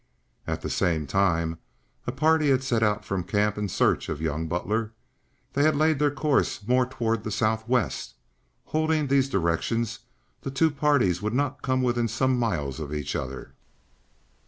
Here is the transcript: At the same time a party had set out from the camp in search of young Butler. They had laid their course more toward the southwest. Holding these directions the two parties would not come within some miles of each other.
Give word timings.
At 0.47 0.61
the 0.63 0.69
same 0.71 1.05
time 1.05 1.59
a 2.07 2.11
party 2.11 2.49
had 2.49 2.63
set 2.63 2.81
out 2.81 3.05
from 3.05 3.21
the 3.21 3.27
camp 3.27 3.55
in 3.55 3.69
search 3.69 4.09
of 4.09 4.19
young 4.19 4.47
Butler. 4.47 4.93
They 5.53 5.61
had 5.61 5.75
laid 5.75 5.99
their 5.99 6.09
course 6.09 6.67
more 6.67 6.87
toward 6.87 7.23
the 7.23 7.29
southwest. 7.29 8.15
Holding 8.65 9.05
these 9.05 9.29
directions 9.29 9.99
the 10.41 10.49
two 10.49 10.71
parties 10.71 11.21
would 11.21 11.35
not 11.35 11.61
come 11.61 11.83
within 11.83 12.07
some 12.07 12.39
miles 12.39 12.79
of 12.79 12.91
each 12.91 13.15
other. 13.15 13.53